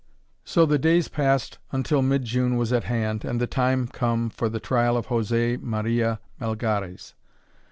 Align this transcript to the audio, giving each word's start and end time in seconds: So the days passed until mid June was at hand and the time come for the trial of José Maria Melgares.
So 0.43 0.65
the 0.65 0.79
days 0.79 1.09
passed 1.09 1.59
until 1.71 2.01
mid 2.01 2.23
June 2.25 2.57
was 2.57 2.73
at 2.73 2.85
hand 2.85 3.23
and 3.23 3.39
the 3.39 3.45
time 3.45 3.87
come 3.87 4.31
for 4.31 4.49
the 4.49 4.59
trial 4.59 4.97
of 4.97 5.09
José 5.09 5.61
Maria 5.61 6.19
Melgares. 6.39 7.13